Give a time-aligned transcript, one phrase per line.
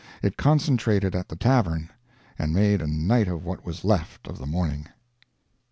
[0.23, 1.91] It concentrated at the tavern,
[2.39, 4.87] and made a night of what was left of the morning.